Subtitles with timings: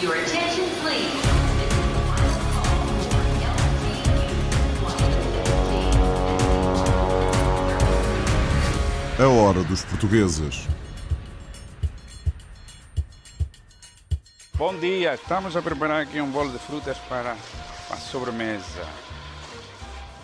[0.00, 1.10] Your attention, please.
[9.18, 10.68] A hora dos portugueses.
[14.54, 17.32] Bom dia, estamos a preparar aqui um bolo de frutas para
[17.90, 18.86] a sobremesa.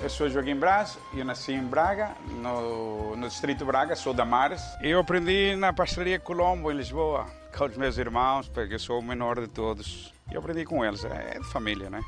[0.00, 4.62] Eu sou Joaquim Braz, eu nasci em Braga, no, no distrito Braga, sou da Mares.
[4.82, 7.26] Eu aprendi na pastelaria Colombo, em Lisboa,
[7.56, 10.12] com os meus irmãos, porque eu sou o menor de todos.
[10.30, 12.02] Eu aprendi com eles, é de família, né?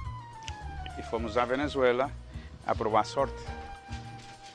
[0.98, 2.10] E fomos à Venezuela
[2.66, 3.42] a provar sorte.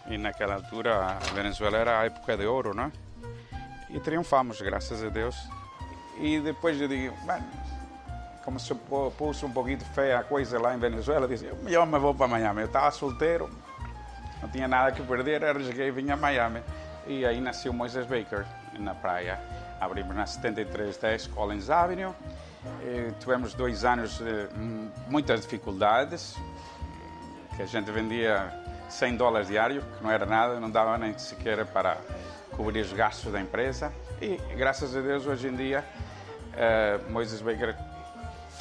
[0.08, 2.92] E naquela altura a Venezuela era a época de ouro, né?
[3.90, 5.36] E triunfamos, graças a Deus.
[6.20, 7.42] E depois eu digo, "Bem,
[8.44, 12.00] como se pô- pôs um pouquinho feia a coisa lá em Venezuela, disse, eu me
[12.00, 12.62] vou para Miami.
[12.62, 13.50] Eu estava solteiro,
[14.42, 16.62] não tinha nada que perder, arrisquei e vim a Miami.
[17.08, 18.46] E aí nasceu Moisés Baker,
[18.80, 19.40] na praia.
[19.80, 22.14] Abrimos na 7310 Collins Avenue.
[22.84, 26.36] E tivemos dois anos de hum, muitas dificuldades,
[27.56, 28.52] que a gente vendia
[28.88, 31.98] 100 dólares diário, que não era nada, não dava nem sequer para
[32.56, 33.92] cobrir os gastos da empresa.
[34.22, 35.84] E graças a Deus hoje em dia
[36.54, 37.76] eh, Moisés Baker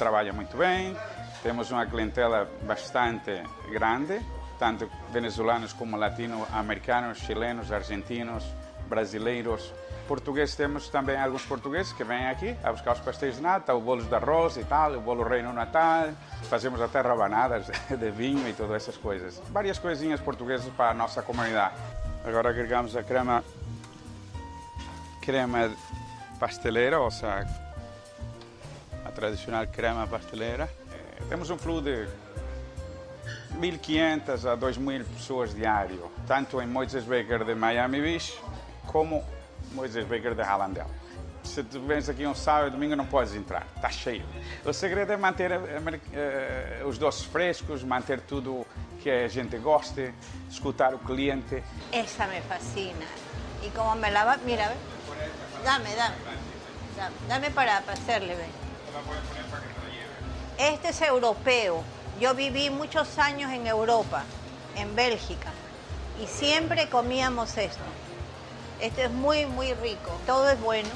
[0.01, 0.97] trabalha muito bem,
[1.43, 4.19] temos uma clientela bastante grande,
[4.57, 8.43] tanto venezuelanos como latino-americanos, chilenos, argentinos,
[8.89, 9.71] brasileiros.
[10.07, 13.79] Português temos também alguns portugueses que vêm aqui a buscar os pastéis de nata, o
[13.79, 16.09] bolos de arroz e tal, o bolo rei no Natal.
[16.49, 19.39] Fazemos até rabanadas de vinho e todas essas coisas.
[19.51, 21.75] Várias coisinhas portuguesas para a nossa comunidade.
[22.25, 23.43] Agora agregamos a crema,
[25.21, 25.71] crema
[26.39, 27.70] pasteleira, ou seja,
[29.21, 30.67] tradicional crema pasteleira.
[30.91, 32.07] Eh, Temos um fluxo de
[33.59, 38.35] 1.500 a 2.000 pessoas diário, tanto em Moisés Baker de Miami Beach
[38.87, 39.23] como
[39.73, 40.89] Moisés Baker de Hallandale.
[41.43, 44.25] Se tu vens aqui um sábado e domingo não podes entrar, está cheio.
[44.65, 48.65] O segredo é manter eh, eh, os doces frescos, manter tudo
[49.01, 50.13] que a gente goste,
[50.49, 51.63] escutar o cliente.
[51.91, 53.05] Esa me fascina.
[53.63, 54.71] Y como me la va, mira,
[55.63, 56.15] dame, dame,
[56.97, 58.60] dame, dame para, hacerle, ve.
[60.57, 61.83] Este es europeo.
[62.19, 64.23] Yo viví muchos años en Europa,
[64.75, 65.49] en Bélgica,
[66.21, 67.83] y siempre comíamos esto.
[68.79, 70.11] Este es muy, muy rico.
[70.25, 70.89] Todo es bueno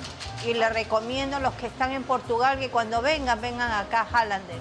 [0.46, 4.06] y le recomiendo a los que están en Portugal que cuando vengan, vengan acá a
[4.06, 4.60] Hallander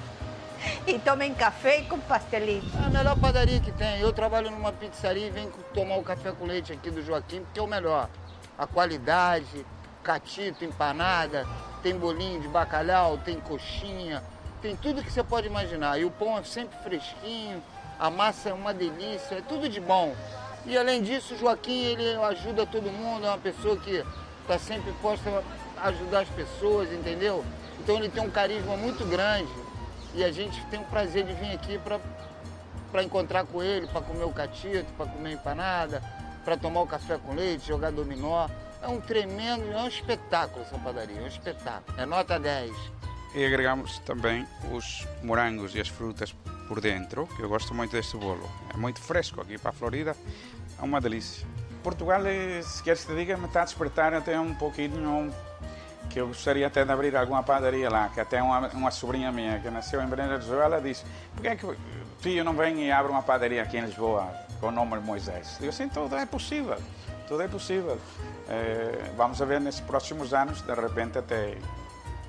[0.87, 2.67] y tomen café con pastelito.
[2.79, 4.01] É a melhor padaria que tem.
[4.01, 7.61] Eu trabalho numa pizzaria e venho tomar o café com leite aqui do Joaquim, porque
[7.61, 8.09] é o melhor.
[8.57, 9.67] A qualidade,
[10.05, 11.47] catito, empanada,
[11.83, 14.23] tem bolinho de bacalhau, tem coxinha,
[14.63, 15.99] tem tudo que você pode imaginar.
[15.99, 17.63] E o pão é sempre fresquinho,
[17.99, 20.15] a massa é uma delícia, é tudo de bom.
[20.67, 24.05] E além disso, o Joaquim ele ajuda todo mundo, é uma pessoa que
[24.43, 25.43] está sempre posta
[25.77, 27.45] a ajudar as pessoas, entendeu?
[27.81, 29.53] Então ele tem um carisma muito grande
[30.15, 31.99] e a gente tem o prazer de vir aqui para
[32.95, 36.01] para encontrar com ele, para comer o catito, para comer empanada,
[36.45, 38.47] para tomar o café com leite, jogar dominó.
[38.85, 41.99] É um tremendo, é um espetáculo essa padaria, é um espetáculo.
[41.99, 42.71] É nota 10.
[43.35, 46.35] E agregamos também os morangos e as frutas
[46.69, 48.47] por dentro, que eu gosto muito deste bolo.
[48.75, 50.15] É muito fresco aqui para a Florida,
[50.79, 51.47] é uma delícia.
[51.83, 55.33] Portugal, eh, se queres que te diga, me está a despertar até um pouquinho
[56.11, 59.61] que eu gostaria até de abrir alguma padaria lá, que até uma, uma sobrinha minha
[59.61, 61.67] que nasceu em Venezuela disse, por que é que
[62.21, 64.31] filho não vem e abre uma padaria aqui em Lisboa
[64.61, 65.59] com o nome de Moisés?
[65.63, 66.77] Eu assim, tudo é possível,
[67.29, 67.99] tudo é possível.
[68.49, 71.57] Eh, vamos ver nesses próximos anos, de repente até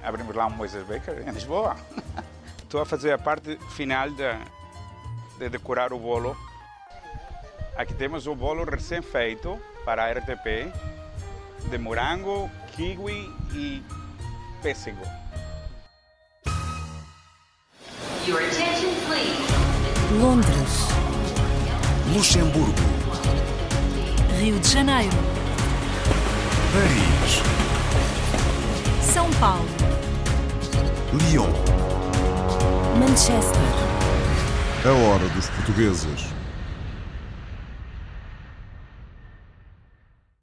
[0.03, 1.75] abrimos lá um Moisés Baker em Lisboa.
[2.63, 4.31] Estou a fazer a parte final de,
[5.39, 6.35] de decorar o bolo.
[7.77, 10.71] Aqui temos o bolo recém-feito para a RTP,
[11.69, 13.83] de morango, kiwi e
[14.61, 15.05] pêssego.
[18.25, 19.65] Your attention, please.
[20.19, 20.87] Londres,
[22.13, 23.54] Luxemburgo.
[24.39, 25.15] Rio de Janeiro,
[26.73, 27.41] Paris.
[29.01, 29.65] São Paulo,
[31.13, 31.49] Lyon.
[32.99, 33.61] Manchester,
[34.85, 36.34] A hora dos portugueses.